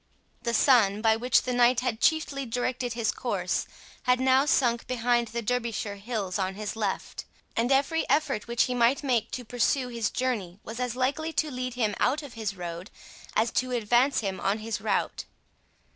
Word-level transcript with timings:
The 0.41 0.55
sun, 0.55 1.03
by 1.03 1.15
which 1.15 1.43
the 1.43 1.53
knight 1.53 1.81
had 1.81 2.01
chiefly 2.01 2.43
directed 2.43 2.93
his 2.93 3.11
course, 3.11 3.67
had 4.09 4.19
now 4.19 4.45
sunk 4.47 4.87
behind 4.87 5.27
the 5.27 5.43
Derbyshire 5.43 5.97
hills 5.97 6.39
on 6.39 6.55
his 6.55 6.75
left, 6.75 7.25
and 7.55 7.71
every 7.71 8.09
effort 8.09 8.47
which 8.47 8.63
he 8.63 8.73
might 8.73 9.03
make 9.03 9.29
to 9.29 9.45
pursue 9.45 9.89
his 9.89 10.09
journey 10.09 10.59
was 10.63 10.79
as 10.79 10.95
likely 10.95 11.31
to 11.33 11.51
lead 11.51 11.75
him 11.75 11.93
out 11.99 12.23
of 12.23 12.33
his 12.33 12.55
road 12.55 12.89
as 13.35 13.51
to 13.51 13.69
advance 13.69 14.21
him 14.21 14.39
on 14.39 14.57
his 14.57 14.81
route. 14.81 15.25